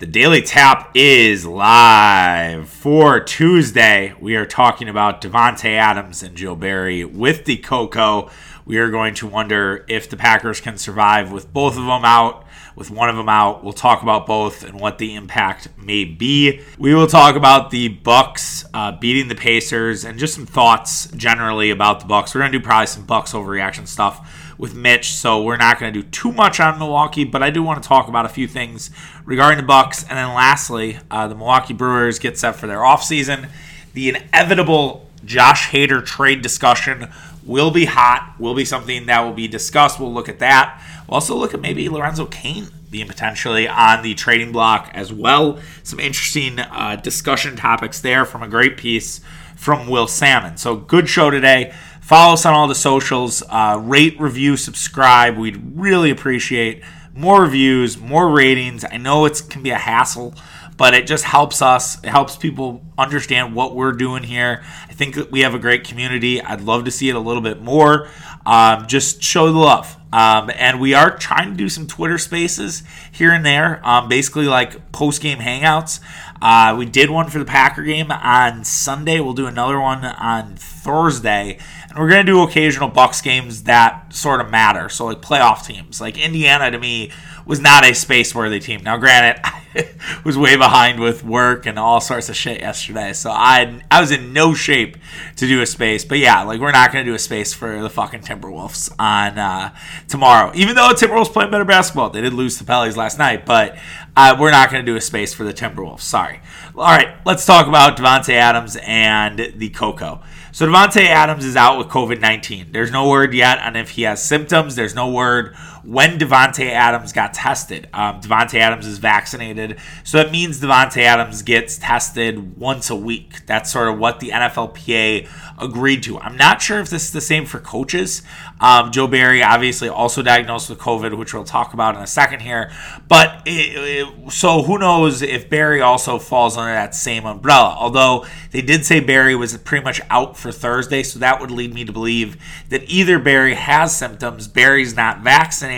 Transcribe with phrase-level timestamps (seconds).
[0.00, 4.14] The Daily Tap is live for Tuesday.
[4.18, 8.30] We are talking about Davante Adams and Joe Barry with the Coco.
[8.64, 12.46] We are going to wonder if the Packers can survive with both of them out,
[12.76, 13.62] with one of them out.
[13.62, 16.62] We'll talk about both and what the impact may be.
[16.78, 21.68] We will talk about the Bucks uh, beating the Pacers and just some thoughts generally
[21.68, 22.34] about the Bucks.
[22.34, 25.92] We're going to do probably some Bucks overreaction stuff with Mitch, so we're not going
[25.92, 28.46] to do too much on Milwaukee, but I do want to talk about a few
[28.46, 28.90] things
[29.24, 30.02] regarding the Bucks.
[30.02, 33.48] And then lastly, uh, the Milwaukee Brewers get set for their offseason.
[33.94, 37.08] The inevitable Josh Hader trade discussion
[37.44, 39.98] will be hot, will be something that will be discussed.
[39.98, 40.80] We'll look at that.
[41.08, 45.58] We'll also look at maybe Lorenzo Cain being potentially on the trading block as well.
[45.82, 49.20] Some interesting uh, discussion topics there from a great piece
[49.56, 50.56] from Will Sammon.
[50.56, 51.72] So, good show today.
[52.10, 53.40] Follow us on all the socials.
[53.48, 55.38] Uh, rate, review, subscribe.
[55.38, 56.82] We'd really appreciate
[57.14, 58.84] more reviews, more ratings.
[58.84, 60.34] I know it can be a hassle,
[60.76, 62.02] but it just helps us.
[62.02, 64.64] It helps people understand what we're doing here.
[64.88, 66.42] I think that we have a great community.
[66.42, 68.08] I'd love to see it a little bit more.
[68.44, 69.96] Um, just show the love.
[70.12, 74.46] Um, and we are trying to do some Twitter spaces here and there, um, basically
[74.46, 76.00] like post game hangouts.
[76.42, 79.20] Uh, we did one for the Packer game on Sunday.
[79.20, 81.58] We'll do another one on Thursday.
[81.90, 84.88] And we're going to do occasional Bucks games that sort of matter.
[84.88, 86.00] So, like playoff teams.
[86.00, 87.10] Like Indiana, to me,
[87.44, 88.84] was not a space worthy team.
[88.84, 89.88] Now, granted, I
[90.24, 93.12] was way behind with work and all sorts of shit yesterday.
[93.12, 94.98] So, I, I was in no shape
[95.34, 96.04] to do a space.
[96.04, 99.36] But yeah, like, we're not going to do a space for the fucking Timberwolves on
[99.36, 99.74] uh,
[100.06, 100.52] tomorrow.
[100.54, 103.44] Even though Timberwolves playing better basketball, they did lose to Pellies last night.
[103.44, 103.76] But
[104.16, 106.02] uh, we're not going to do a space for the Timberwolves.
[106.02, 106.40] Sorry.
[106.76, 110.22] All right, let's talk about Davante Adams and the Coco.
[110.52, 112.72] So Davante Adams is out with COVID 19.
[112.72, 114.74] There's no word yet on if he has symptoms.
[114.74, 117.88] There's no word when Davante Adams got tested.
[117.92, 123.46] Um, Davante Adams is vaccinated, so that means Davante Adams gets tested once a week.
[123.46, 126.18] That's sort of what the NFLPA agreed to.
[126.18, 128.22] I'm not sure if this is the same for coaches.
[128.60, 132.40] Um, Joe Barry obviously also diagnosed with COVID, which we'll talk about in a second
[132.40, 132.70] here.
[133.08, 137.74] But it, it, so who knows if Barry also falls under that same umbrella?
[137.78, 141.74] Although they did say Barry was pretty much out for Thursday, so that would lead
[141.74, 142.36] me to believe
[142.68, 145.69] that either Barry has symptoms, Barry's not vaccinated,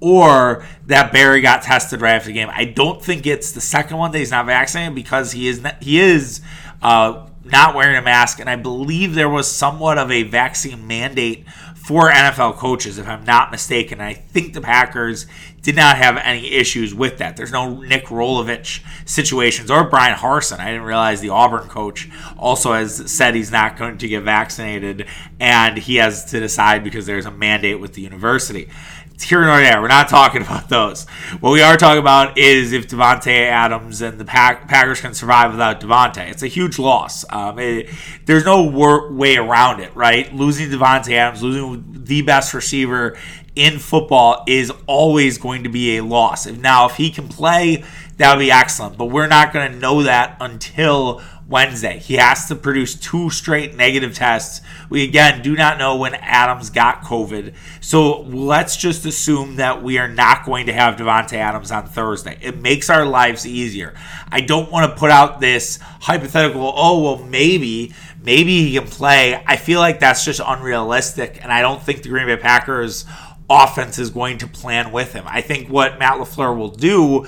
[0.00, 2.50] or that Barry got tested right after the game.
[2.52, 5.82] I don't think it's the second one that he's not vaccinated because he is not,
[5.82, 6.42] he is
[6.82, 11.46] uh, not wearing a mask, and I believe there was somewhat of a vaccine mandate
[11.86, 14.00] for NFL coaches, if I'm not mistaken.
[14.00, 15.26] I think the Packers
[15.62, 17.36] did not have any issues with that.
[17.36, 20.58] There's no Nick Rolovich situations or Bryan Harsin.
[20.58, 25.06] I didn't realize the Auburn coach also has said he's not going to get vaccinated,
[25.38, 28.68] and he has to decide because there's a mandate with the university.
[29.16, 29.80] It's here nor there.
[29.80, 31.08] We're not talking about those.
[31.40, 35.52] What we are talking about is if Davante Adams and the Pack- Packers can survive
[35.52, 36.30] without Davante.
[36.30, 37.24] It's a huge loss.
[37.30, 37.88] Um, it,
[38.26, 40.30] there's no wor- way around it, right?
[40.34, 43.16] Losing Davante Adams, losing the best receiver
[43.54, 46.46] in football is always going to be a loss.
[46.46, 47.84] Now, if he can play,
[48.18, 48.98] that would be excellent.
[48.98, 51.98] But we're not going to know that until Wednesday.
[51.98, 54.60] He has to produce two straight negative tests.
[54.90, 57.54] We again do not know when Adams got COVID.
[57.80, 62.36] So let's just assume that we are not going to have Davante Adams on Thursday.
[62.42, 63.94] It makes our lives easier.
[64.28, 69.40] I don't want to put out this hypothetical, oh, well, maybe, maybe he can play.
[69.46, 71.38] I feel like that's just unrealistic.
[71.42, 73.04] And I don't think the Green Bay Packers
[73.48, 75.24] offense is going to plan with him.
[75.26, 77.26] I think what Matt LaFleur will do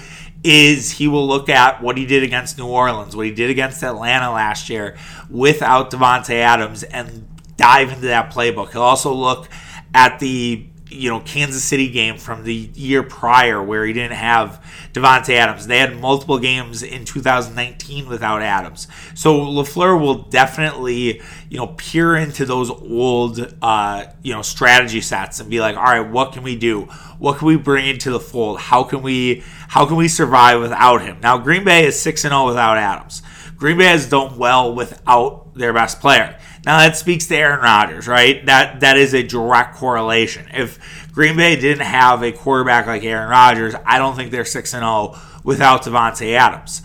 [0.49, 3.83] is he will look at what he did against New Orleans, what he did against
[3.83, 4.97] Atlanta last year
[5.29, 7.29] without Davante Adams and
[7.59, 8.73] dive into that playbook.
[8.73, 9.51] He'll also look
[9.93, 14.65] at the you know Kansas City game from the year prior where he didn't have
[14.93, 15.67] Davante Adams.
[15.67, 18.89] They had multiple games in 2019 without Adams.
[19.15, 25.41] So LaFleur will definitely you know peer into those old uh, you know strategy sets
[25.41, 26.83] and be like, all right, what can we do?
[27.19, 28.61] What can we bring into the fold?
[28.61, 31.19] How can we how can we survive without him?
[31.21, 33.23] Now Green Bay is six and zero without Adams.
[33.57, 36.39] Green Bay has done well without their best player.
[36.65, 38.45] Now that speaks to Aaron Rodgers, right?
[38.47, 40.47] That that is a direct correlation.
[40.53, 44.75] If Green Bay didn't have a quarterback like Aaron Rodgers, I don't think they're six
[44.75, 46.83] and zero without Davante Adams.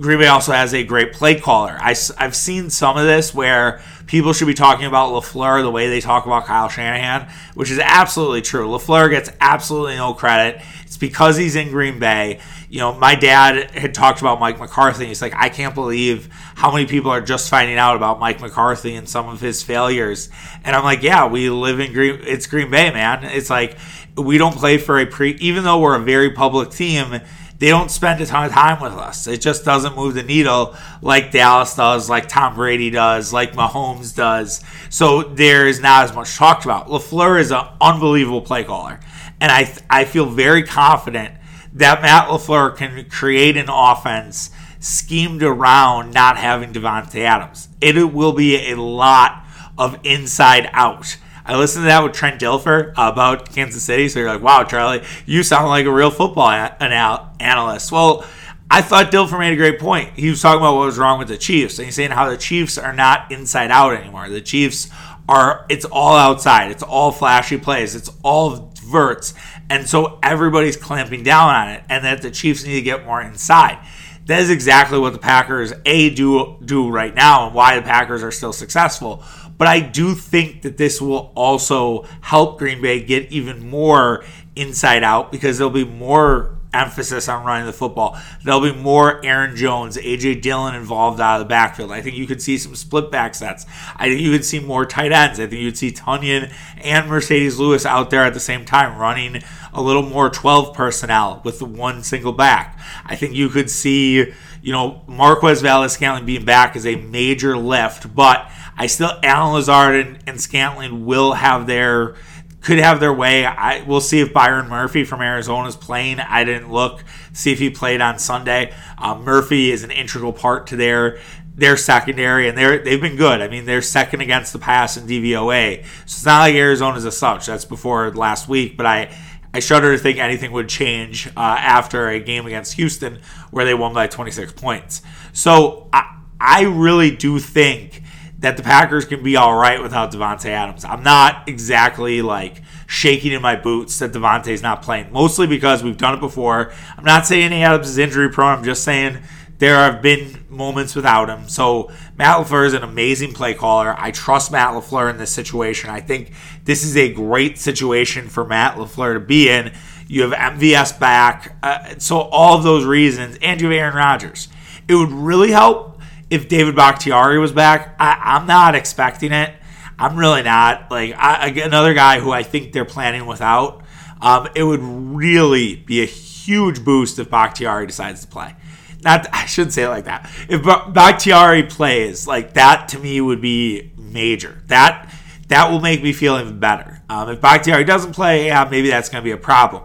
[0.00, 1.76] Green Bay also has a great play caller.
[1.80, 5.88] I, have seen some of this where people should be talking about LaFleur the way
[5.88, 8.68] they talk about Kyle Shanahan, which is absolutely true.
[8.68, 10.62] LaFleur gets absolutely no credit.
[10.84, 12.38] It's because he's in Green Bay.
[12.70, 15.06] You know, my dad had talked about Mike McCarthy.
[15.06, 18.94] He's like, I can't believe how many people are just finding out about Mike McCarthy
[18.94, 20.28] and some of his failures.
[20.64, 22.20] And I'm like, yeah, we live in Green.
[22.24, 23.24] It's Green Bay, man.
[23.24, 23.78] It's like
[24.16, 25.30] we don't play for a pre.
[25.36, 27.20] Even though we're a very public team,
[27.58, 29.26] they don't spend a ton of time with us.
[29.26, 34.14] It just doesn't move the needle like Dallas does, like Tom Brady does, like Mahomes
[34.14, 34.62] does.
[34.90, 36.88] So there is not as much talked about.
[36.88, 39.00] LaFleur is an unbelievable play caller.
[39.40, 41.34] And I, I feel very confident
[41.78, 47.68] that Matt LaFleur can create an offense schemed around not having Davante Adams.
[47.80, 49.44] It will be a lot
[49.76, 51.16] of inside out.
[51.44, 54.08] I listened to that with Trent Dilfer about Kansas City.
[54.08, 57.90] So you're like, wow, Charlie, you sound like a real football anal- analyst.
[57.90, 58.24] Well,
[58.70, 60.10] I thought Dilfer made a great point.
[60.14, 62.36] He was talking about what was wrong with the Chiefs, and he's saying how the
[62.36, 64.28] Chiefs are not inside out anymore.
[64.28, 64.90] The Chiefs
[65.26, 69.32] are, it's all outside, it's all flashy plays, it's all verts.
[69.70, 73.20] And so everybody's clamping down on it, and that the Chiefs need to get more
[73.20, 73.78] inside.
[74.26, 78.22] That is exactly what the Packers a do do right now, and why the Packers
[78.22, 79.22] are still successful.
[79.56, 84.24] But I do think that this will also help Green Bay get even more
[84.54, 88.18] inside out because there'll be more emphasis on running the football.
[88.44, 91.90] There'll be more Aaron Jones, AJ Dillon involved out of the backfield.
[91.90, 93.66] I think you could see some split back sets.
[93.96, 95.40] I think you could see more tight ends.
[95.40, 99.42] I think you'd see Tonyan and Marcedes Lewis out there at the same time running
[99.72, 102.78] a little more 12 personnel with one single back.
[103.04, 104.32] I think you could see,
[104.62, 110.06] you know, Marquez Valdes-Scantling being back is a major lift, but I still Allen Lazard
[110.06, 112.14] and, and Scantling will have their
[112.60, 113.44] could have their way.
[113.44, 116.20] I we'll see if Byron Murphy from Arizona is playing.
[116.20, 118.74] I didn't look see if he played on Sunday.
[118.96, 121.18] Uh, Murphy is an integral part to their
[121.54, 123.40] their secondary, and they're they've been good.
[123.40, 127.12] I mean, they're second against the pass in DVOA, so it's not like Arizona's a
[127.12, 127.46] such.
[127.46, 129.16] That's before last week, but I.
[129.54, 133.20] I shudder to think anything would change uh, after a game against Houston
[133.50, 135.00] where they won by 26 points.
[135.32, 138.02] So I, I really do think
[138.38, 140.84] that the Packers can be all right without Davante Adams.
[140.84, 145.96] I'm not exactly like shaking in my boots that Davante's not playing, mostly because we've
[145.96, 146.72] done it before.
[146.96, 148.58] I'm not saying Adams is injury prone.
[148.58, 149.18] I'm just saying
[149.58, 151.48] there have been moments without him.
[151.48, 153.94] So Matt LaFleur is an amazing play caller.
[153.98, 155.90] I trust Matt LaFleur in this situation.
[155.90, 156.32] I think
[156.64, 159.72] this is a great situation for Matt LaFleur to be in.
[160.06, 161.56] You have MVS back.
[161.62, 164.48] Uh, so all of those reasons, and you have Aaron Rodgers.
[164.86, 165.97] It would really help
[166.30, 167.96] if David Bakhtiari was back.
[167.98, 169.52] I, am not expecting it.
[169.98, 170.90] I'm really not.
[170.90, 173.82] Like I, another guy who I think they're planning without.
[174.20, 178.54] Um, it would really be a huge boost if Bakhtiari decides to play.
[179.02, 180.30] Not I shouldn't say it like that.
[180.48, 184.62] If Bakhtiari plays, like that to me would be major.
[184.66, 185.12] That
[185.48, 187.02] that will make me feel even better.
[187.08, 189.84] Um, if Bakhtiari doesn't play, yeah, maybe that's going to be a problem.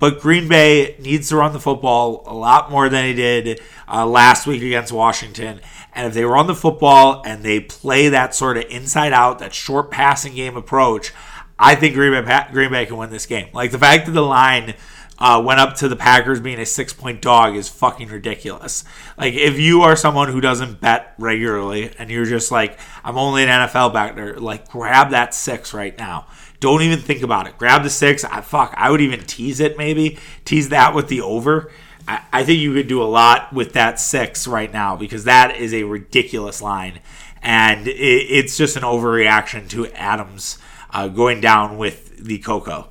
[0.00, 4.04] But Green Bay needs to run the football a lot more than he did uh,
[4.04, 5.60] last week against Washington.
[5.94, 9.54] And if they run the football and they play that sort of inside out, that
[9.54, 11.12] short passing game approach,
[11.58, 13.48] I think Green Bay, Green Bay can win this game.
[13.52, 14.74] Like the fact that the line
[15.18, 18.84] uh, went up to the Packers being a six point dog is fucking ridiculous.
[19.16, 23.44] Like, if you are someone who doesn't bet regularly and you're just like, I'm only
[23.44, 26.26] an NFL backer, like, grab that six right now.
[26.64, 27.58] Don't even think about it.
[27.58, 28.24] Grab the six.
[28.24, 30.18] I, fuck, I would even tease it maybe.
[30.46, 31.70] Tease that with the over.
[32.08, 35.56] I, I think you could do a lot with that six right now because that
[35.56, 37.00] is a ridiculous line.
[37.42, 40.56] And it, it's just an overreaction to Adams
[40.88, 42.88] uh, going down with the Coco.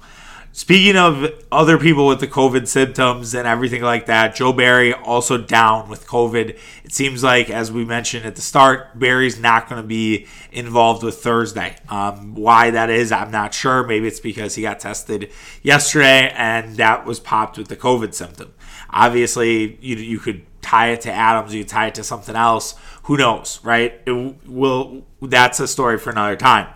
[0.56, 5.36] Speaking of other people with the COVID symptoms and everything like that, Joe Barry also
[5.36, 6.60] down with COVID.
[6.84, 11.02] It seems like, as we mentioned at the start, Barry's not going to be involved
[11.02, 11.76] with Thursday.
[11.90, 13.84] Um, why that is, I'm not sure.
[13.84, 15.32] Maybe it's because he got tested
[15.64, 18.54] yesterday and that was popped with the COVID symptom.
[18.92, 22.76] Obviously, you, you could tie it to Adams, you could tie it to something else.
[23.06, 24.00] Who knows, right?
[24.06, 25.04] It will.
[25.20, 26.68] That's a story for another time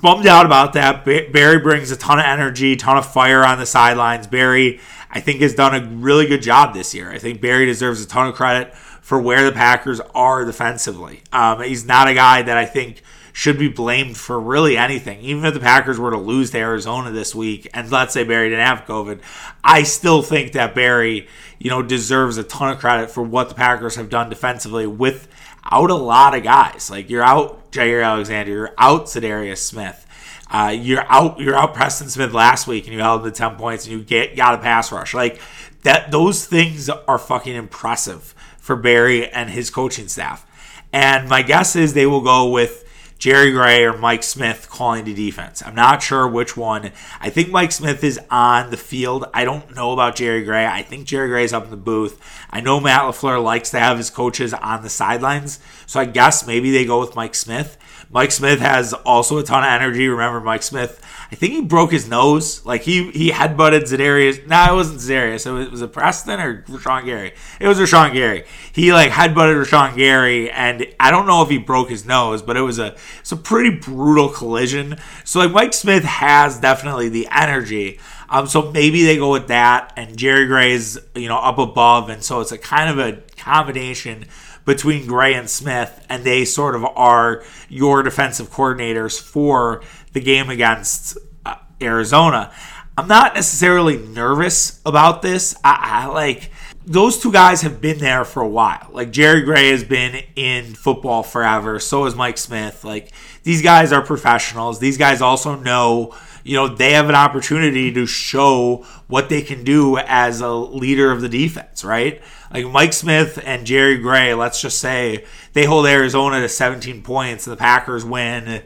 [0.00, 1.04] bummed out about that.
[1.04, 4.26] Barry brings a ton of energy, ton of fire on the sidelines.
[4.26, 7.10] Barry, I think, has done a really good job this year.
[7.10, 11.22] I think Barry deserves a ton of credit for where the Packers are defensively.
[11.32, 15.20] Um, he's not a guy that I think should be blamed for really anything.
[15.20, 18.48] Even if the Packers were to lose to Arizona this week, and let's say Barry
[18.48, 19.20] didn't have COVID,
[19.62, 23.54] I still think that Barry, you know, deserves a ton of credit for what the
[23.54, 25.28] Packers have done defensively with
[25.70, 26.90] out a lot of guys.
[26.90, 30.02] Like you're out Jaire Alexander, you're out Za'Darius Smith.
[30.50, 33.84] Uh, you're out you're out Preston Smith last week and you held the 10 points
[33.86, 35.12] and you get got a pass rush.
[35.12, 35.40] Like
[35.82, 40.46] that those things are fucking impressive for Barry and his coaching staff.
[40.92, 42.85] And my guess is they will go with
[43.18, 45.62] Jerry Gray or Mike Smith calling the defense.
[45.64, 46.92] I'm not sure which one.
[47.18, 49.24] I think Mike Smith is on the field.
[49.32, 50.66] I don't know about Jerry Gray.
[50.66, 52.20] I think Jerry Gray is up in the booth.
[52.50, 56.46] I know Matt LaFleur likes to have his coaches on the sidelines, so I guess
[56.46, 57.78] maybe they go with Mike Smith.
[58.10, 60.08] Mike Smith has also a ton of energy.
[60.08, 62.64] Remember, Mike Smith, I think he broke his nose.
[62.64, 64.46] Like he he headbutted Za'Darius.
[64.46, 65.46] No, it wasn't Za'Darius.
[65.46, 67.32] It was, was it Preston or Rashan Gary?
[67.60, 68.44] It was Rashan Gary.
[68.72, 72.56] He like headbutted Rashan Gary, and I don't know if he broke his nose, but
[72.56, 74.98] it was a it's a pretty brutal collision.
[75.24, 77.98] So like Mike Smith has definitely the energy.
[78.28, 82.22] Um, so maybe they go with that, and Jerry Gray's you know up above, and
[82.22, 84.26] so it's a kind of a combination
[84.64, 90.50] between Gray and Smith, and they sort of are your defensive coordinators for the game
[90.50, 92.52] against uh, Arizona.
[92.98, 95.54] I'm not necessarily nervous about this.
[95.62, 96.50] I, I, like
[96.86, 98.88] those two guys have been there for a while.
[98.90, 101.78] Like Jerry Gray has been in football forever.
[101.78, 102.84] So has Mike Smith.
[102.84, 104.78] Like these guys are professionals.
[104.78, 106.14] These guys also know
[106.46, 111.10] you know, they have an opportunity to show what they can do as a leader
[111.10, 112.22] of the defense, right?
[112.52, 115.24] Like Mike Smith and Jerry Gray, let's just say
[115.54, 118.62] they hold Arizona to 17 points and the Packers win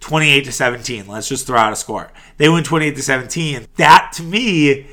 [0.00, 1.06] 28 to 17.
[1.06, 2.10] Let's just throw out a score.
[2.38, 3.66] They win 28 to 17.
[3.76, 4.86] That to me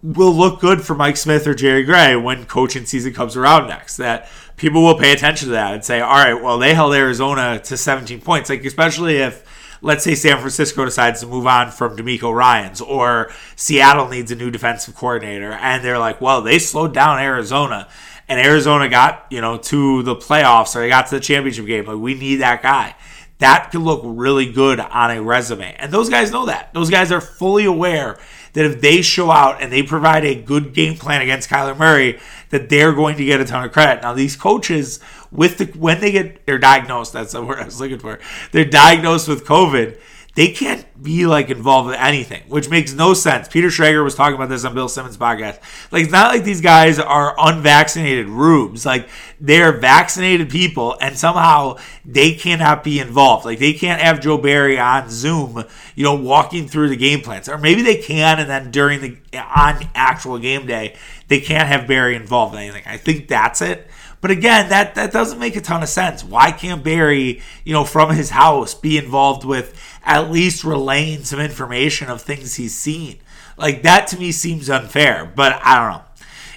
[0.00, 3.96] will look good for Mike Smith or Jerry Gray when coaching season comes around next.
[3.96, 7.58] That people will pay attention to that and say, all right, well, they held Arizona
[7.64, 8.48] to 17 points.
[8.48, 9.44] Like, especially if
[9.82, 14.36] let's say San Francisco decides to move on from DeMeco Ryans or Seattle needs a
[14.36, 17.88] new defensive coordinator and they're like, well, they slowed down Arizona
[18.28, 21.84] and Arizona got, you know, to the playoffs or they got to the championship game.
[21.84, 22.94] Like, we need that guy.
[23.38, 25.74] That could look really good on a resume.
[25.78, 26.72] And those guys know that.
[26.72, 28.18] Those guys are fully aware
[28.52, 32.20] that if they show out and they provide a good game plan against Kyler Murray,
[32.50, 34.02] that they're going to get a ton of credit.
[34.02, 35.00] Now, these coaches,
[35.32, 38.20] with the when they get they're diagnosed, that's the word I was looking for.
[38.52, 39.98] They're diagnosed with COVID
[40.34, 43.48] they can't be like involved with anything, which makes no sense.
[43.48, 45.60] Peter Schrager was talking about this on Bill Simmons' podcast.
[45.90, 48.86] Like, it's not like these guys are unvaccinated rubes.
[48.86, 53.44] Like, they're vaccinated people, and somehow they cannot be involved.
[53.44, 57.46] Like, they can't have Joe Barry on Zoom, you know, walking through the game plans.
[57.48, 60.96] Or maybe they can, and then during the on actual game day,
[61.28, 62.84] they can't have Barry involved in anything.
[62.86, 63.86] I think that's it.
[64.22, 66.22] But again, that that doesn't make a ton of sense.
[66.22, 71.40] Why can't Barry, you know, from his house be involved with at least relaying some
[71.40, 73.18] information of things he's seen?
[73.58, 76.04] Like that to me seems unfair, but I don't know.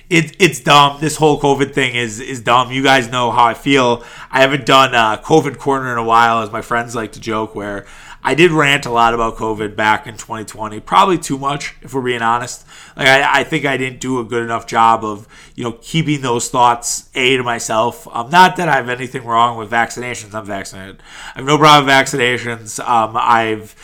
[0.08, 1.02] It, it's dumb.
[1.02, 2.72] This whole COVID thing is is dumb.
[2.72, 4.04] You guys know how I feel.
[4.30, 7.56] I haven't done a COVID corner in a while, as my friends like to joke,
[7.56, 7.88] where
[8.26, 12.02] I did rant a lot about COVID back in 2020, probably too much, if we're
[12.02, 12.66] being honest.
[12.98, 16.22] Like I, I think I didn't do a good enough job of, you know, keeping
[16.22, 18.08] those thoughts a to myself.
[18.12, 20.34] Um, not that I have anything wrong with vaccinations.
[20.34, 21.04] I'm vaccinated.
[21.36, 22.80] I have no problem with vaccinations.
[22.84, 23.76] Um, I've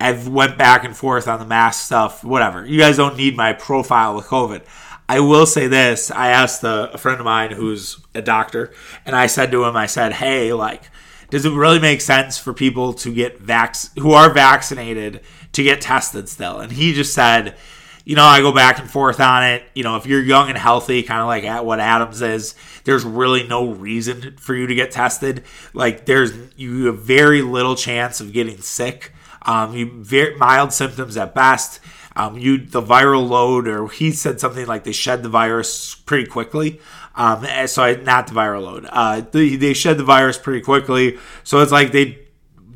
[0.00, 2.24] I've went back and forth on the mask stuff.
[2.24, 2.64] Whatever.
[2.64, 4.62] You guys don't need my profile with COVID.
[5.10, 6.10] I will say this.
[6.10, 8.72] I asked a, a friend of mine who's a doctor,
[9.04, 10.84] and I said to him, I said, "Hey, like."
[11.30, 15.20] Does it really make sense for people to get vax who are vaccinated
[15.52, 16.58] to get tested still?
[16.58, 17.56] And he just said,
[18.04, 19.62] you know, I go back and forth on it.
[19.74, 23.04] You know, if you're young and healthy, kind of like at what Adams is, there's
[23.04, 25.44] really no reason for you to get tested.
[25.74, 29.12] Like, there's you have very little chance of getting sick.
[29.42, 31.80] Um, you very mild symptoms at best.
[32.16, 36.26] Um, you the viral load, or he said something like they shed the virus pretty
[36.28, 36.80] quickly.
[37.20, 38.86] Um, eh, so I, not the viral load.
[38.88, 41.18] Uh, they, they shed the virus pretty quickly.
[41.44, 42.18] So it's like they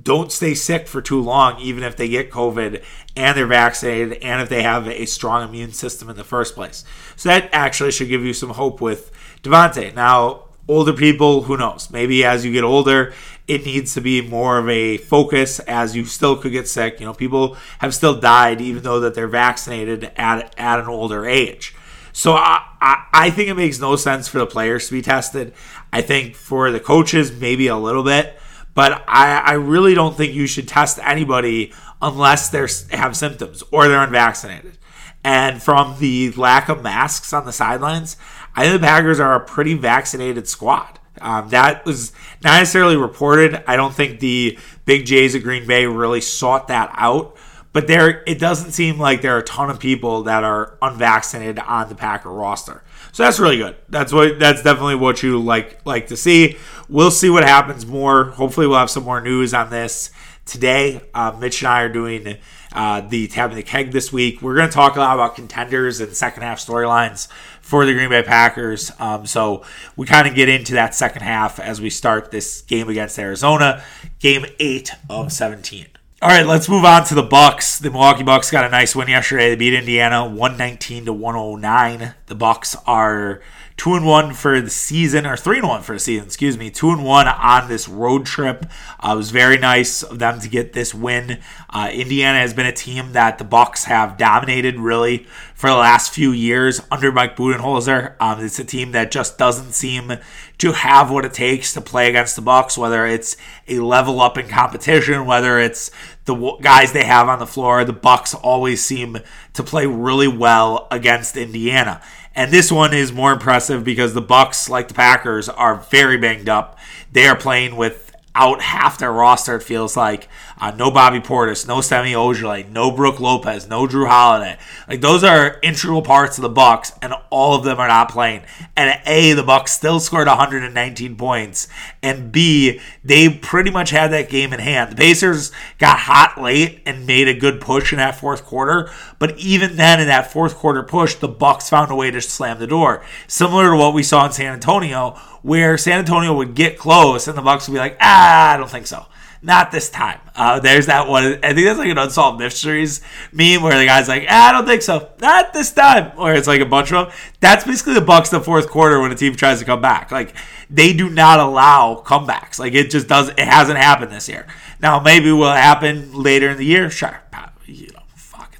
[0.02, 2.84] don't stay sick for too long, even if they get COVID
[3.16, 6.84] and they're vaccinated and if they have a strong immune system in the first place.
[7.16, 9.10] So that actually should give you some hope with
[9.42, 9.94] Davante.
[9.94, 11.88] Now, older people, who knows?
[11.90, 13.14] Maybe as you get older,
[13.48, 17.00] it needs to be more of a focus as you still could get sick.
[17.00, 21.24] You know, people have still died even though that they're vaccinated at, at an older
[21.24, 21.74] age.
[22.14, 25.52] So I, I, I think it makes no sense for the players to be tested.
[25.92, 28.38] I think for the coaches, maybe a little bit.
[28.72, 33.88] But I, I really don't think you should test anybody unless they have symptoms or
[33.88, 34.78] they're unvaccinated.
[35.24, 38.16] And from the lack of masks on the sidelines,
[38.54, 41.00] I think the Packers are a pretty vaccinated squad.
[41.20, 43.62] Um, that was not necessarily reported.
[43.66, 47.36] I don't think the Big Jays of Green Bay really sought that out.
[47.74, 51.58] But there, it doesn't seem like there are a ton of people that are unvaccinated
[51.58, 52.84] on the Packer roster.
[53.10, 53.74] So that's really good.
[53.88, 56.56] That's what that's definitely what you like like to see.
[56.88, 58.26] We'll see what happens more.
[58.26, 60.12] Hopefully, we'll have some more news on this
[60.46, 61.00] today.
[61.12, 62.38] Uh, Mitch and I are doing
[62.72, 64.40] uh, the tapping the keg this week.
[64.40, 67.26] We're going to talk a lot about contenders and second half storylines
[67.60, 68.92] for the Green Bay Packers.
[69.00, 69.64] Um, so
[69.96, 73.82] we kind of get into that second half as we start this game against Arizona,
[74.20, 75.86] game eight of 17.
[76.24, 77.78] All right, let's move on to the Bucks.
[77.78, 79.50] The Milwaukee Bucks got a nice win yesterday.
[79.50, 82.14] They beat Indiana 119 to 109.
[82.28, 83.42] The Bucks are
[83.76, 86.70] two and one for the season, or three and one for the season, excuse me,
[86.70, 88.66] two and one on this road trip.
[89.00, 91.40] Uh, it was very nice of them to get this win.
[91.70, 96.12] Uh, Indiana has been a team that the Bucks have dominated really for the last
[96.12, 98.14] few years under Mike Budenholzer.
[98.20, 100.12] Um, it's a team that just doesn't seem
[100.58, 104.38] to have what it takes to play against the Bucks, whether it's a level up
[104.38, 105.90] in competition, whether it's
[106.26, 107.84] the guys they have on the floor.
[107.84, 109.18] The Bucks always seem
[109.54, 112.00] to play really well against Indiana.
[112.34, 116.48] And this one is more impressive because the Bucks, like the Packers, are very banged
[116.48, 116.78] up.
[117.12, 120.28] They are playing without half their roster, it feels like.
[120.60, 124.56] Uh, no Bobby Portis, no Semi Ojeleye, no Brook Lopez, no Jrue Holiday.
[124.88, 128.42] Like those are integral parts of the Bucks, and all of them are not playing.
[128.76, 131.68] And A, the Bucks still scored 119 points,
[132.02, 134.92] and B, they pretty much had that game in hand.
[134.92, 139.38] The Pacers got hot late and made a good push in that fourth quarter, but
[139.38, 142.66] even then, in that fourth quarter push, the Bucks found a way to slam the
[142.66, 147.28] door, similar to what we saw in San Antonio where San Antonio would get close
[147.28, 149.04] and the Bucks would be like, ah, I don't think so.
[149.44, 150.20] Not this time.
[150.34, 151.22] Uh, there's that one.
[151.44, 154.64] I think that's like an unsolved mysteries meme where the guy's like, ah, I don't
[154.64, 155.10] think so.
[155.20, 156.12] Not this time.
[156.16, 157.16] Or it's like a bunch of them.
[157.40, 160.10] That's basically the Bucks the fourth quarter when a team tries to come back.
[160.10, 160.34] Like
[160.70, 162.58] they do not allow comebacks.
[162.58, 163.28] Like it just does.
[163.28, 164.46] It hasn't happened this year.
[164.80, 166.88] Now maybe will happen later in the year.
[166.88, 167.20] Sure.
[167.66, 168.03] You know.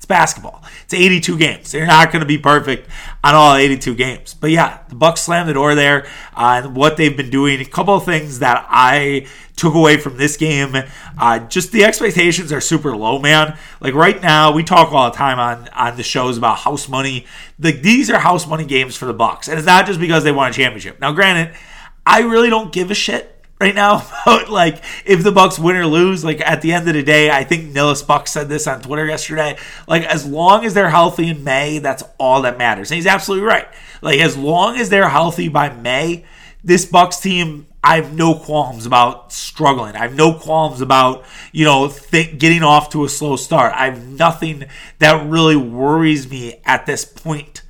[0.04, 0.62] It's basketball.
[0.82, 1.72] It's 82 games.
[1.72, 2.90] They're not going to be perfect
[3.24, 4.34] on all 82 games.
[4.34, 6.04] But yeah, the Bucks slammed the door there.
[6.36, 10.18] Uh, and what they've been doing, a couple of things that I took away from
[10.18, 10.76] this game.
[11.16, 13.56] Uh, just the expectations are super low, man.
[13.80, 17.24] Like right now, we talk all the time on on the shows about house money.
[17.58, 20.32] Like these are house money games for the Bucks, and it's not just because they
[20.32, 21.00] won a championship.
[21.00, 21.56] Now, granted,
[22.04, 25.86] I really don't give a shit right now about like if the Bucks win or
[25.86, 26.24] lose.
[26.24, 29.06] Like at the end of the day, I think Nillis Buck said this on Twitter
[29.06, 29.56] yesterday.
[29.86, 32.90] Like as long as they're healthy in May, that's all that matters.
[32.90, 33.66] And he's absolutely right.
[34.02, 36.24] Like as long as they're healthy by May,
[36.62, 37.66] this Bucks team.
[37.86, 39.94] I have no qualms about struggling.
[39.94, 43.74] I have no qualms about, you know, th- getting off to a slow start.
[43.74, 44.64] I have nothing
[45.00, 47.60] that really worries me at this point.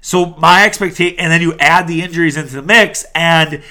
[0.00, 3.62] So my expectation, and then you add the injuries into the mix, and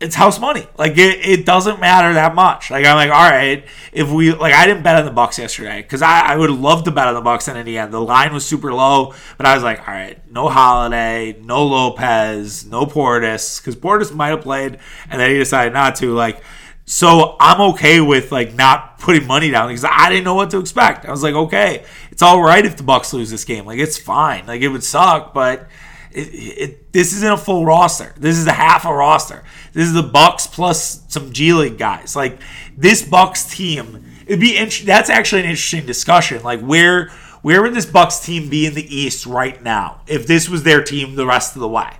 [0.00, 0.66] it's house money.
[0.76, 2.70] Like it, it doesn't matter that much.
[2.70, 5.82] Like I'm like, all right, if we like, I didn't bet on the Bucks yesterday
[5.82, 8.00] because I, I would love to bet on the Bucks, and in the end, the
[8.00, 9.14] line was super low.
[9.36, 14.28] But I was like, all right, no Holiday, no Lopez, no Portis because Portis might
[14.28, 14.78] have played,
[15.10, 16.12] and then he decided not to.
[16.12, 16.42] Like,
[16.84, 20.58] so I'm okay with like not putting money down because I didn't know what to
[20.58, 21.06] expect.
[21.06, 23.66] I was like, okay, it's all right if the Bucks lose this game.
[23.66, 24.46] Like it's fine.
[24.46, 25.66] Like it would suck, but
[26.12, 28.14] it, it, this isn't a full roster.
[28.16, 29.44] This is a half a roster.
[29.72, 32.16] This is the Bucks plus some G League guys.
[32.16, 32.38] Like
[32.76, 36.42] this Bucks team, it'd be int- that's actually an interesting discussion.
[36.42, 37.10] Like where
[37.42, 40.82] where would this Bucks team be in the East right now if this was their
[40.82, 41.90] team the rest of the way?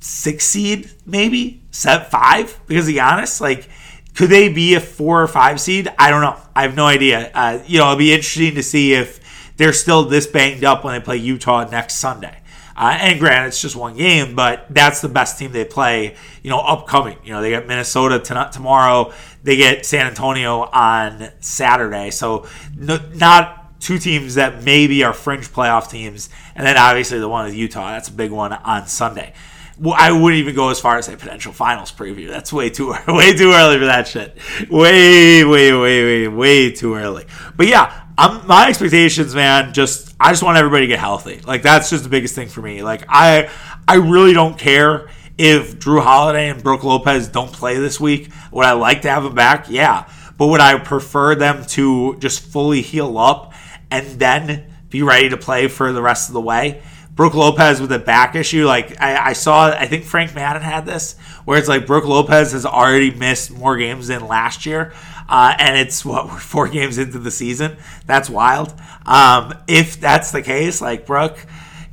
[0.00, 2.60] Six seed, maybe set five.
[2.66, 3.68] Because be honest, like
[4.16, 5.88] could they be a four or five seed?
[5.98, 6.36] I don't know.
[6.54, 7.30] I have no idea.
[7.34, 9.20] Uh, you know, it'd be interesting to see if
[9.58, 12.40] they're still this banged up when they play Utah next Sunday.
[12.76, 16.50] Uh, and granted, it's just one game, but that's the best team they play, you
[16.50, 17.16] know, upcoming.
[17.24, 19.14] You know, they get Minnesota tonight, tomorrow.
[19.42, 22.10] They get San Antonio on Saturday.
[22.10, 26.28] So no, not two teams that maybe are fringe playoff teams.
[26.54, 27.92] And then obviously the one with Utah.
[27.92, 29.32] That's a big one on Sunday.
[29.78, 32.28] Well, I wouldn't even go as far as a potential finals preview.
[32.28, 34.36] That's way too way too early for that shit.
[34.70, 37.26] Way, way, way, way, way too early.
[37.56, 39.74] But yeah, I'm my expectations, man.
[39.74, 41.40] Just I just want everybody to get healthy.
[41.40, 42.82] Like that's just the biggest thing for me.
[42.82, 43.50] Like I
[43.86, 48.30] I really don't care if Jrue Holiday and Brook Lopez don't play this week.
[48.52, 49.66] Would I like to have them back?
[49.68, 50.10] Yeah.
[50.38, 53.52] But would I prefer them to just fully heal up
[53.90, 56.82] and then be ready to play for the rest of the way?
[57.14, 60.84] Brook Lopez with a back issue, like I, I, saw, I think Frank Madden had
[60.84, 64.92] this, where it's like Brook Lopez has already missed more games than last year
[65.28, 67.76] uh, and it's what we're four games into the season.
[68.06, 68.74] That's wild.
[69.04, 71.38] Um, if that's the case, like Brook,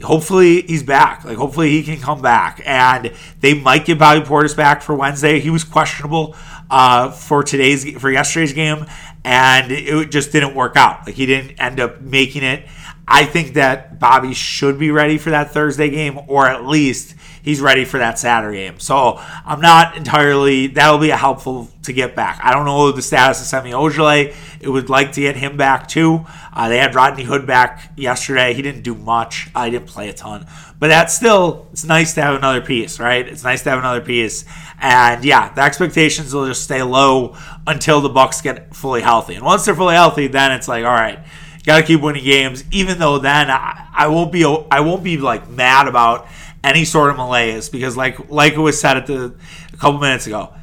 [0.02, 1.24] hopefully he's back.
[1.26, 5.40] Like hopefully he can come back, and they might get Bobby Portis back for Wednesday.
[5.40, 6.36] He was questionable
[6.70, 8.86] uh, for today's for yesterday's game,
[9.24, 11.06] and it just didn't work out.
[11.06, 12.68] Like he didn't end up making it.
[13.08, 17.62] I think that Bobby should be ready for that Thursday game, or at least he's
[17.62, 18.80] ready for that Saturday game.
[18.80, 20.68] So I'm not entirely.
[20.68, 22.40] That'll be helpful to get back.
[22.42, 24.34] I don't know the status of Semi Ojeleye.
[24.60, 26.26] It would like to get him back too.
[26.52, 28.54] Uh, they had Rodney Hood back yesterday.
[28.54, 29.50] He didn't do much.
[29.54, 30.48] I didn't play a ton,
[30.80, 33.28] but that's still it's nice to have another piece, right?
[33.28, 34.46] It's nice to have another piece.
[34.80, 37.36] And yeah, the expectations will just stay low
[37.68, 39.36] until the Bucks get fully healthy.
[39.36, 41.20] And once they're fully healthy, then it's like, all right,
[41.66, 42.64] got to keep winning games.
[42.72, 46.28] Even though then I, I won't be I won't be like mad about
[46.64, 49.36] any sort of malaise because like like it was said at the
[49.74, 50.54] a couple minutes ago,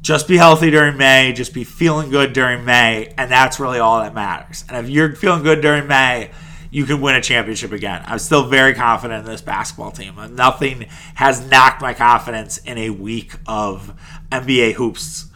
[0.00, 4.00] just be healthy during May, just be feeling good during May, and that's really all
[4.00, 4.64] that matters.
[4.68, 6.30] And if you're feeling good during May,
[6.72, 8.02] you can win a championship again.
[8.06, 10.14] I'm still very confident in this basketball team.
[10.34, 13.94] Nothing has knocked my confidence in a week of
[14.30, 15.26] NBA hoops.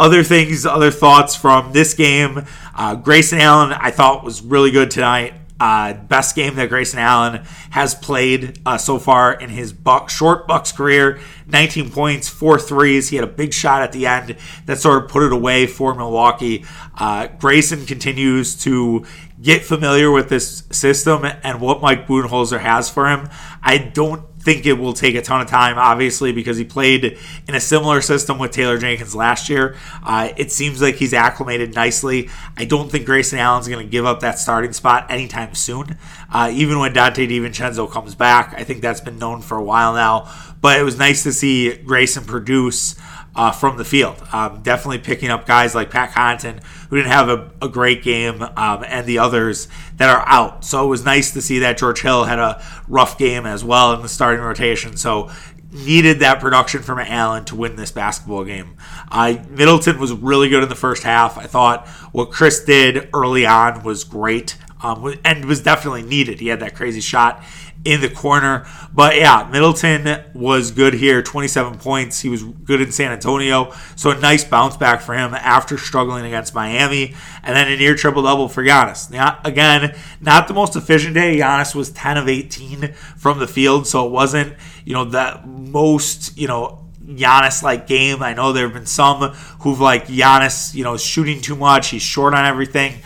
[0.00, 2.46] Other things, other thoughts from this game.
[2.74, 5.34] Uh, Grayson Allen, I thought was really good tonight.
[5.60, 10.46] Uh, best game that Grayson Allen has played uh, so far in his buck, short
[10.46, 11.18] Bucks career.
[11.48, 13.08] 19 points, four threes.
[13.08, 15.94] He had a big shot at the end that sort of put it away for
[15.94, 16.64] Milwaukee.
[16.96, 19.04] Uh, Grayson continues to
[19.40, 23.28] get familiar with this system and what Mike Budenholzer has for him.
[23.62, 27.54] I don't think it will take a ton of time, obviously, because he played in
[27.54, 29.76] a similar system with Taylor Jenkins last year.
[30.02, 32.30] Uh, it seems like he's acclimated nicely.
[32.56, 35.98] I don't think Grayson Allen's going to give up that starting spot anytime soon.
[36.32, 39.94] Uh, even when Donte DiVincenzo comes back, I think that's been known for a while
[39.94, 40.32] now.
[40.60, 42.96] But it was nice to see Grayson produce
[43.38, 44.20] uh, from the field.
[44.32, 48.42] Um, definitely picking up guys like Pat Connaughton, who didn't have a, a great game,
[48.42, 50.64] um, and the others that are out.
[50.64, 53.94] So it was nice to see that George Hill had a rough game as well
[53.94, 54.96] in the starting rotation.
[54.96, 55.30] So
[55.70, 58.76] needed that production from Allen to win this basketball game.
[59.08, 61.38] I Middleton was really good in the first half.
[61.38, 64.56] I thought what Chris did early on was great.
[64.80, 66.38] Um, and was definitely needed.
[66.38, 67.42] He had that crazy shot
[67.84, 68.66] in the corner.
[68.92, 72.20] But yeah, Middleton was good here, 27 points.
[72.20, 73.72] He was good in San Antonio.
[73.96, 77.14] So a nice bounce back for him after struggling against Miami.
[77.42, 79.10] And then a near triple double for Giannis.
[79.10, 81.38] Now, again, not the most efficient day.
[81.38, 83.86] Giannis was 10 of 18 from the field.
[83.86, 88.22] So it wasn't, you know, the most, you know, Giannis like game.
[88.22, 91.88] I know there have been some who've like Giannis, you know, shooting too much.
[91.88, 93.00] He's short on everything.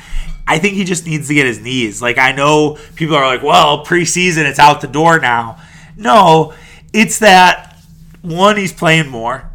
[0.47, 2.03] I think he just needs to get his knees.
[2.03, 5.61] Like I know people are like, well, preseason it's out the door now.
[5.97, 6.55] No,
[6.93, 7.77] it's that
[8.23, 9.51] one he's playing more.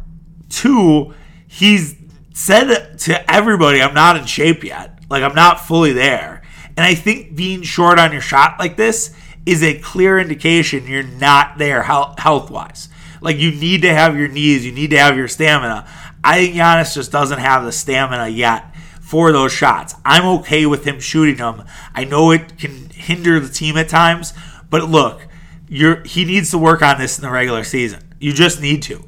[0.48, 1.14] Two,
[1.46, 1.96] he's
[2.32, 4.98] said to everybody, I'm not in shape yet.
[5.10, 6.42] Like I'm not fully there.
[6.76, 11.02] And I think being short on your shot like this is a clear indication you're
[11.02, 12.88] not there health wise.
[13.20, 15.88] Like you need to have your knees, you need to have your stamina.
[16.22, 18.67] I think Giannis just doesn't have the stamina yet
[19.08, 19.94] for those shots.
[20.04, 21.64] I'm okay with him shooting them.
[21.94, 24.34] I know it can hinder the team at times,
[24.68, 25.26] but look,
[25.66, 28.02] you're he needs to work on this in the regular season.
[28.20, 29.02] You just need to.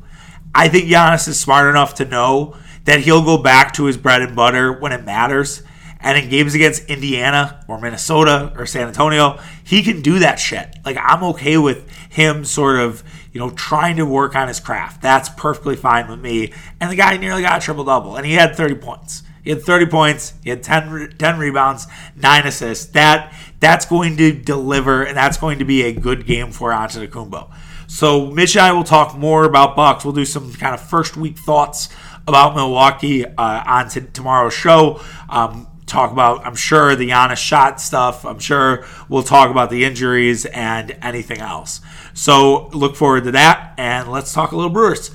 [0.54, 4.22] I think Giannis is smart enough to know that he'll go back to his bread
[4.22, 5.62] and butter when it matters.
[6.00, 10.78] And in games against Indiana or Minnesota or San Antonio, he can do that shit.
[10.82, 13.02] Like I'm okay with him sort of,
[13.34, 15.02] you know, trying to work on his craft.
[15.02, 16.54] That's perfectly fine with me.
[16.80, 19.24] And the guy nearly got a triple double and he had 30 points.
[19.42, 20.34] He had 30 points.
[20.42, 22.86] He had 10, 10 rebounds, nine assists.
[22.86, 27.50] That that's going to deliver, and that's going to be a good game for Antetokounmpo.
[27.86, 30.04] So Mitch and I will talk more about Bucks.
[30.04, 31.88] We'll do some kind of first week thoughts
[32.26, 35.00] about Milwaukee uh, on t- tomorrow's show.
[35.28, 38.24] Um, talk about, I'm sure, the Giannis shot stuff.
[38.24, 41.80] I'm sure we'll talk about the injuries and anything else.
[42.14, 45.10] So look forward to that, and let's talk a little Brewers.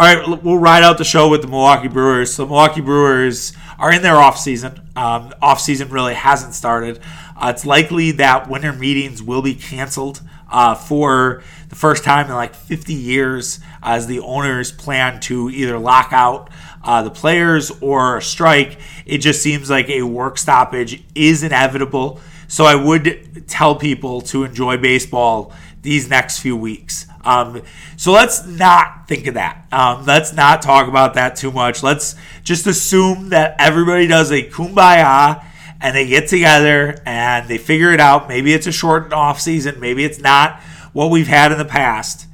[0.00, 2.32] All right, we'll ride out the show with the Milwaukee Brewers.
[2.32, 4.80] So Milwaukee Brewers are in their off season.
[4.96, 7.00] Um, off season really hasn't started.
[7.36, 12.32] Uh, it's likely that winter meetings will be canceled uh, for the first time in
[12.32, 16.48] like 50 years, as the owners plan to either lock out
[16.82, 18.78] uh, the players or strike.
[19.04, 22.22] It just seems like a work stoppage is inevitable.
[22.48, 27.04] So I would tell people to enjoy baseball these next few weeks.
[27.22, 27.62] Um,
[27.96, 29.66] so let's not think of that.
[29.70, 31.82] Um, let's not talk about that too much.
[31.82, 35.44] Let's just assume that everybody does a kumbaya
[35.80, 38.28] and they get together and they figure it out.
[38.28, 39.80] Maybe it's a shortened off season.
[39.80, 40.60] Maybe it's not
[40.92, 42.26] what we've had in the past.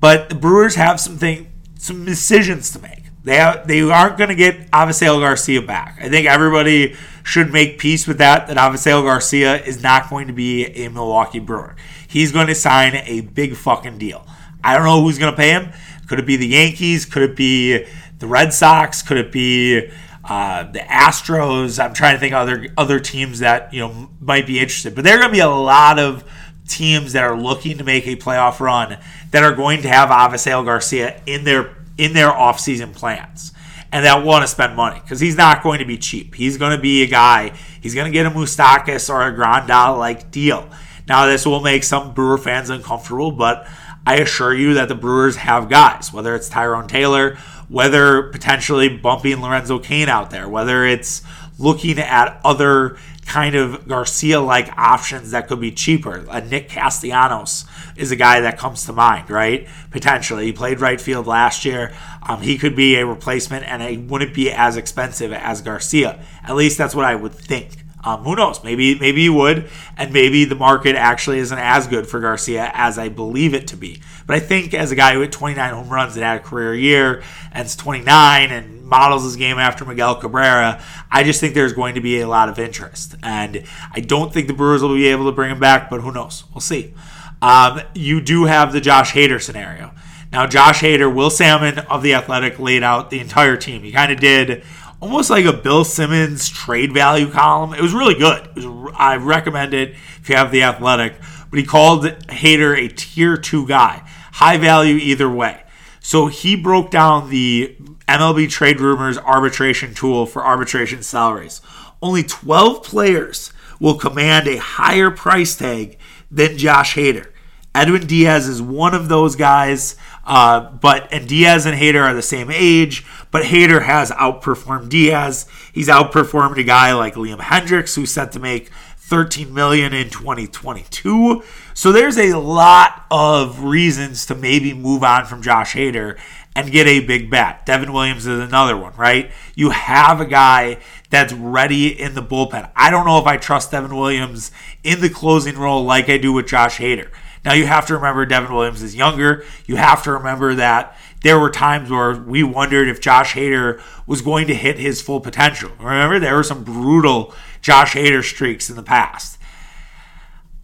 [0.00, 2.95] But the Brewers have something, some decisions to make.
[3.26, 5.98] They have, they aren't going to get Avisail Garcia back.
[6.00, 8.46] I think everybody should make peace with that.
[8.46, 11.76] That Avisail Garcia is not going to be a Milwaukee Brewer
[12.16, 14.26] he's going to sign a big fucking deal.
[14.64, 15.70] I don't know who's going to pay him.
[16.08, 17.04] Could it be the Yankees?
[17.04, 17.84] Could it be
[18.18, 19.02] the Red Sox?
[19.02, 19.90] Could it be
[20.24, 21.82] uh, the Astros.
[21.82, 25.14] I'm trying to think other other teams that you know might be interested, but there
[25.14, 26.24] are going to be a lot of
[26.66, 28.98] teams that are looking to make a playoff run
[29.30, 33.52] that are going to have Avisail Garcia in their in their offseason plans
[33.92, 36.34] and that want to spend money because he's not going to be cheap.
[36.34, 37.52] He's going to be a guy.
[37.80, 40.68] He's going to get a Moustakas or a Grandal like deal.
[41.08, 43.66] Now this will make some Brewer fans uncomfortable, but
[44.06, 47.36] I assure you that the Brewers have guys, whether it's Tyrone Taylor,
[47.68, 51.22] whether potentially bumping Lorenzo Cain out there, whether it's
[51.58, 56.24] looking at other kind of Garcia like options that could be cheaper.
[56.30, 57.64] A Nick Castellanos
[57.96, 59.66] is a guy that comes to mind, right?
[59.90, 60.46] Potentially.
[60.46, 61.92] He played right field last year.
[62.22, 66.24] Um, he could be a replacement and it wouldn't be as expensive as Garcia.
[66.44, 67.85] At least that's what I would think.
[68.06, 68.62] Um, who knows?
[68.62, 72.98] Maybe maybe he would, and maybe the market actually isn't as good for Garcia as
[72.98, 74.00] I believe it to be.
[74.28, 76.72] But I think as a guy who hit 29 home runs and had a career
[76.72, 81.72] year and is 29 and models his game after Miguel Cabrera, I just think there's
[81.72, 83.16] going to be a lot of interest.
[83.24, 86.12] And I don't think the Brewers will be able to bring him back, but who
[86.12, 86.44] knows?
[86.54, 86.94] We'll see.
[87.42, 89.92] Um, you do have the Josh Hader scenario.
[90.30, 93.82] Now, Josh Hader, Will Sammon of The Athletic laid out the entire team.
[93.82, 94.64] He kind of did
[95.00, 97.74] almost like a Bill Simmons trade value column.
[97.74, 98.54] It was really good.
[98.54, 101.14] Was, I recommend it if you have The Athletic.
[101.50, 105.62] But he called Hader a tier two guy, high value either way.
[106.00, 107.76] So he broke down the
[108.08, 111.60] MLB trade rumors arbitration tool for arbitration salaries.
[112.00, 115.98] Only 12 players will command a higher price tag
[116.30, 117.28] than Josh Hader.
[117.76, 122.22] Edwin Diaz is one of those guys, uh, but and Diaz and Hader are the
[122.22, 125.46] same age, but Hader has outperformed Diaz.
[125.74, 131.42] He's outperformed a guy like Liam Hendriks, who's set to make 13 million in 2022.
[131.74, 136.18] So there's a lot of reasons to maybe move on from Josh Hader
[136.54, 137.66] and get a big bat.
[137.66, 139.30] Devin Williams is another one, right?
[139.54, 140.78] You have a guy
[141.10, 142.70] that's ready in the bullpen.
[142.74, 144.50] I don't know if I trust Devin Williams
[144.82, 147.10] in the closing role like I do with Josh Hader.
[147.46, 149.44] Now you have to remember Devin Williams is younger.
[149.66, 154.20] You have to remember that there were times where we wondered if Josh Hader was
[154.20, 155.70] going to hit his full potential.
[155.78, 157.32] Remember, there were some brutal
[157.62, 159.38] Josh Hader streaks in the past.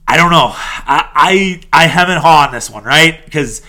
[0.09, 0.51] I don't know.
[0.55, 3.25] I I, I hem and haw on this one, right?
[3.25, 3.63] Because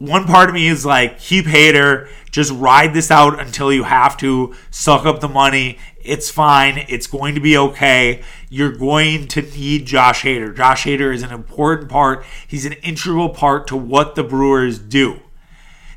[0.00, 4.16] one part of me is like, keep Hader, just ride this out until you have
[4.16, 5.78] to, suck up the money.
[6.02, 6.86] It's fine.
[6.88, 8.22] It's going to be okay.
[8.48, 10.56] You're going to need Josh Hader.
[10.56, 12.24] Josh Hader is an important part.
[12.48, 15.20] He's an integral part to what the Brewers do.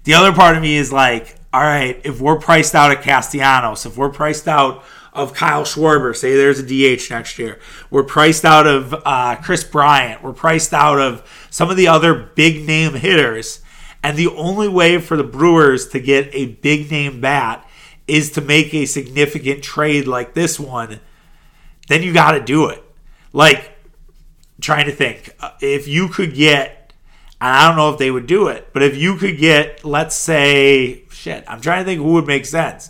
[0.04, 3.86] The other part of me is like, all right, if we're priced out of Castellanos,
[3.86, 7.58] if we're priced out of Kyle Schwarber, say there's a DH next year,
[7.90, 12.14] we're priced out of uh, Kris Bryant, we're priced out of some of the other
[12.14, 13.63] big name hitters,
[14.04, 17.68] and the only way for the Brewers to get a big name bat
[18.06, 21.00] is to make a significant trade like this one,
[21.88, 22.84] then you got to do it.
[23.32, 23.72] Like,
[24.62, 26.94] trying to think, uh, if you could get,
[27.40, 30.16] and I don't know if they would do it, but if you could get, let's
[30.16, 32.90] say, shit, I'm trying to think who would make sense.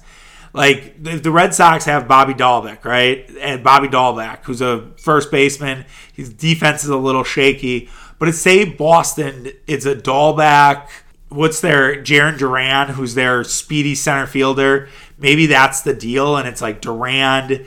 [0.54, 3.28] Like, if the Red Sox have Bobby Dalbec, right?
[3.39, 7.89] And Bobby Dalbec, who's a first baseman, his defense is a little shaky.
[8.19, 10.88] But it's say Boston, it's a Dalbec,
[11.34, 14.89] what's their Jarren Duran, who's their speedy center fielder.
[15.17, 17.65] Maybe that's the deal, and it's like Duran,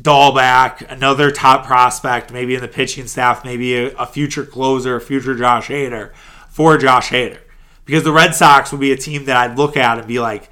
[0.00, 5.00] Dalbec, another top prospect, maybe in the pitching staff, maybe a, a future closer, a
[5.00, 6.12] future Josh Hader
[6.48, 7.40] for Josh Hader.
[7.84, 10.48] Because the Red Sox would be a team that I'd look at and be like,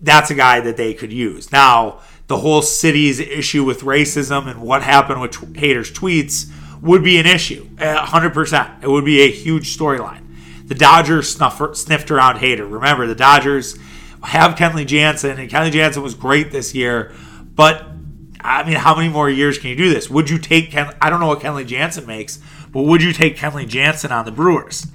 [0.00, 1.50] that's a guy that they could use.
[1.50, 7.18] Now, the whole city's issue with racism and what happened with Hader's tweets would be
[7.18, 8.82] an issue, 100%.
[8.82, 10.23] It would be a huge storyline.
[10.64, 12.70] The Dodgers snuff, sniffed around Hader.
[12.70, 13.78] Remember, the Dodgers
[14.22, 17.12] have Kenley Jansen, and Kenley Jansen was great this year.
[17.54, 17.86] But
[18.40, 20.10] I mean, how many more years can you do this?
[20.10, 20.94] Would you take Ken?
[21.00, 22.38] I don't know what Kenley Jansen makes,
[22.72, 24.86] but would you take Kenley Jansen on the Brewers?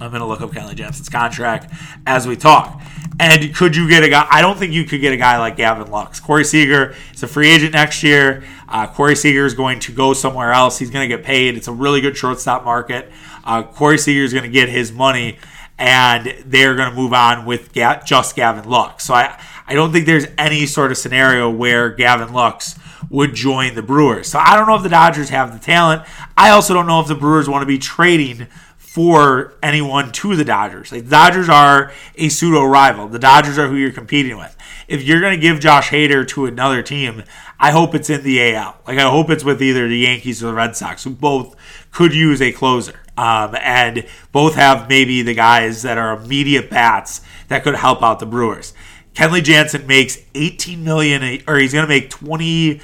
[0.00, 1.72] I'm going to look up Kenley Jansen's contract
[2.06, 2.82] as we talk.
[3.20, 4.26] And could you get a guy?
[4.28, 6.18] I don't think you could get a guy like Gavin Lux.
[6.18, 8.42] Corey Seager is a free agent next year.
[8.68, 10.78] Uh, Corey Seager is going to go somewhere else.
[10.78, 11.56] He's going to get paid.
[11.56, 13.12] It's a really good shortstop market.
[13.44, 15.38] Uh, Corey Seager is going to get his money,
[15.78, 19.04] and they're going to move on with Ga- just Gavin Lux.
[19.04, 22.78] So I, I don't think there's any sort of scenario where Gavin Lux
[23.10, 24.28] would join the Brewers.
[24.28, 26.02] So I don't know if the Dodgers have the talent.
[26.36, 28.48] I also don't know if the Brewers want to be trading
[28.94, 30.92] for anyone to the Dodgers.
[30.92, 33.08] Like the Dodgers are a pseudo rival.
[33.08, 34.56] The Dodgers are who you're competing with.
[34.86, 37.24] If you're going to give Josh Hader to another team,
[37.58, 38.76] I hope it's in the AL.
[38.86, 41.56] Like I hope it's with either the Yankees or the Red Sox, who both
[41.90, 43.00] could use a closer.
[43.16, 48.18] Um, and both have maybe the guys that are immediate bats that could help out
[48.18, 48.74] the Brewers.
[49.14, 52.80] Kenley Jansen makes 18 million, or he's going to make 20.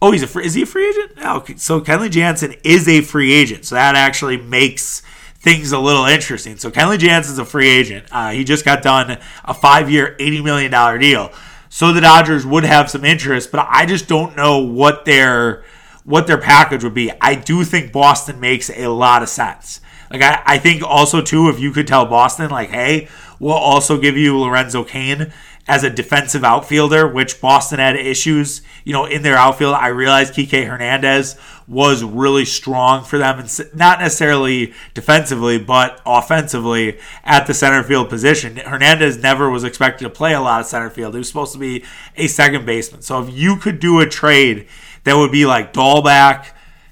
[0.00, 1.12] Oh, he's a free, is he a free agent?
[1.18, 1.56] Okay.
[1.56, 3.66] So Kenley Jansen is a free agent.
[3.66, 5.02] So that actually makes
[5.34, 6.56] things a little interesting.
[6.56, 8.06] So Kenley Jansen's a free agent.
[8.10, 11.30] Uh, he just got done a five-year, $80 million deal.
[11.68, 15.62] So the Dodgers would have some interest, but I just don't know what their
[16.06, 17.12] what their package would be.
[17.20, 19.80] I do think Boston makes a lot of sense.
[20.10, 23.98] Like I, I think also too, if you could tell Boston, like, hey, we'll also
[23.98, 25.32] give you Lorenzo Cain
[25.68, 29.74] as a defensive outfielder, which Boston had issues, you know, in their outfield.
[29.74, 37.00] I realized Kike Hernandez was really strong for them, and not necessarily defensively, but offensively
[37.24, 38.58] at the center field position.
[38.58, 41.14] Hernandez never was expected to play a lot of center field.
[41.14, 41.84] He was supposed to be
[42.16, 43.02] a second baseman.
[43.02, 44.68] So if you could do a trade
[45.06, 46.50] that would be like Dalbec,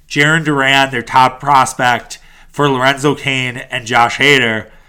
[0.08, 4.70] Jarren Duran, their top prospect, for Lorenzo Cain and Josh Hader–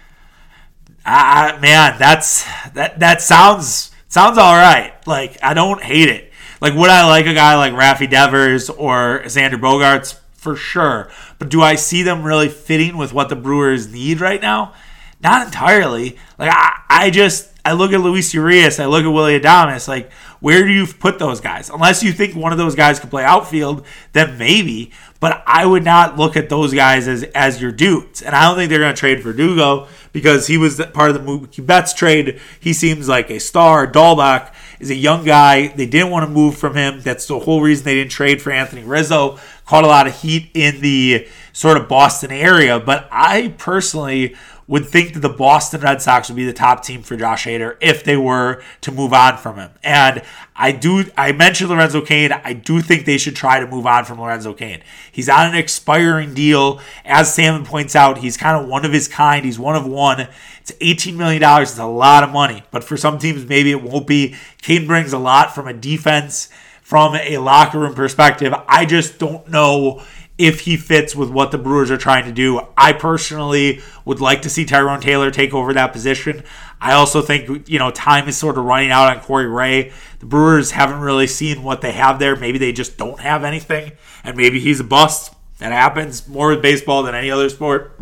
[1.06, 4.92] I, man, that's that that sounds sounds all right.
[5.06, 6.32] Like I don't hate it.
[6.60, 11.08] Like would I like a guy like Rafi Devers or Xander Bogaerts for sure?
[11.38, 14.74] But do I see them really fitting with what the Brewers need right now?
[15.22, 16.18] Not entirely.
[16.38, 19.86] Like I, I just I look at Luis Urias, I look at Willie Adames.
[19.86, 20.10] Like
[20.40, 21.70] where do you put those guys?
[21.70, 24.92] Unless you think one of those guys could play outfield, then maybe.
[25.18, 28.22] But I would not look at those guys as as your dudes.
[28.22, 31.14] And I don't think they're going to trade for Dugo because he was part of
[31.14, 32.40] the Mookie Betts trade.
[32.60, 33.90] He seems like a star.
[33.90, 35.68] Dalbec is a young guy.
[35.68, 37.00] They didn't want to move from him.
[37.00, 39.38] That's the whole reason they didn't trade for Anthony Rizzo.
[39.64, 42.78] Caught a lot of heat in the sort of Boston area.
[42.78, 44.36] But I personally
[44.68, 47.78] would think that the Boston Red Sox would be the top team for Josh Hader
[47.80, 49.70] if they were to move on from him.
[49.82, 50.22] And
[50.54, 52.30] I do I mentioned Lorenzo Cain.
[52.30, 54.82] I do think they should try to move on from Lorenzo Cain.
[55.10, 56.78] He's on an expiring deal.
[57.06, 59.46] As Sammon points out, he's kind of one of his kind.
[59.46, 60.28] He's one of one.
[60.60, 61.42] It's $18 million.
[61.62, 62.64] It's a lot of money.
[62.70, 64.34] But for some teams, maybe it won't be.
[64.60, 66.50] Cain brings a lot from a defense,
[66.82, 68.52] from a locker room perspective.
[68.68, 70.02] I just don't know
[70.38, 72.60] if he fits with what the Brewers are trying to do.
[72.76, 76.42] I personally would like to see Tyrone Taylor take over that position.
[76.80, 79.92] I also think, you know, time is sort of running out on Corey Ray.
[80.18, 82.36] The Brewers haven't really seen what they have there.
[82.36, 83.92] Maybe they just don't have anything,
[84.24, 85.34] and maybe he's a bust.
[85.58, 87.98] That happens more with baseball than any other sport.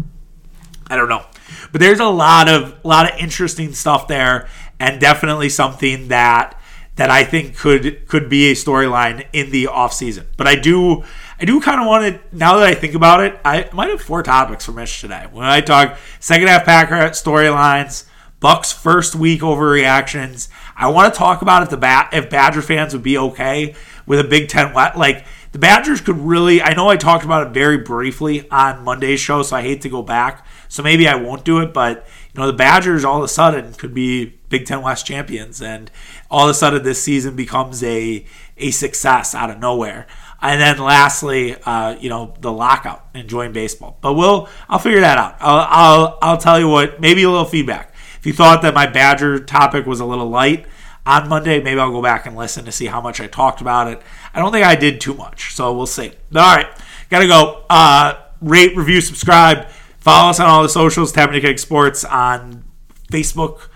[0.88, 1.24] I don't know.
[1.70, 4.48] But there's a lot of a lot of interesting stuff there
[4.80, 6.60] and definitely something that
[6.96, 10.26] that I think could could be a storyline in the offseason.
[10.36, 11.04] But I do
[11.40, 14.00] I do kind of want to, now that I think about it, I might have
[14.00, 15.26] four topics for Mitch today.
[15.30, 18.06] When I talk second half Packer storylines,
[18.40, 22.92] Bucks first week overreactions, I want to talk about if the bat if Badger fans
[22.92, 24.98] would be okay with a Big Ten West.
[24.98, 26.60] Like the Badgers could really.
[26.60, 29.88] I know I talked about it very briefly on Monday's show, so I hate to
[29.88, 30.46] go back.
[30.68, 33.72] So maybe I won't do it, but you know the Badgers all of a sudden
[33.72, 35.90] could be Big Ten West champions, and
[36.30, 38.26] all of a sudden this season becomes a
[38.58, 40.06] a success out of nowhere.
[40.44, 43.96] And then lastly, uh, you know, the lockout, enjoying baseball.
[44.02, 45.36] But we'll, I'll figure that out.
[45.40, 47.94] I'll, I'll, I'll tell you what, maybe a little feedback.
[48.18, 50.66] If you thought that my Badger topic was a little light
[51.06, 53.88] on Monday, maybe I'll go back and listen to see how much I talked about
[53.88, 54.02] it.
[54.34, 56.12] I don't think I did too much, so we'll see.
[56.34, 56.66] All right,
[57.08, 57.64] gotta go.
[57.70, 59.68] Uh, rate, review, subscribe.
[59.98, 62.64] Follow us on all the socials, Tapping Kick Sports on
[63.10, 63.68] Facebook,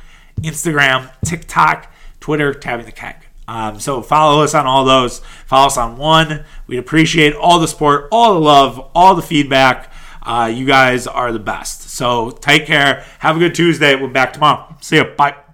[0.42, 3.27] Instagram, TikTok, Twitter, Tapping the Keg.
[3.48, 5.20] Um, so follow us on all those.
[5.46, 6.44] Follow us on one.
[6.66, 9.90] We'd appreciate all the support, all the love, all the feedback.
[10.22, 11.88] Uh, you guys are the best.
[11.88, 13.06] So take care.
[13.20, 13.94] Have a good Tuesday.
[13.96, 14.76] We're back tomorrow.
[14.80, 15.04] See you.
[15.04, 15.47] Bye.